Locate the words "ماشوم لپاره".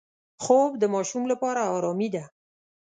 0.93-1.61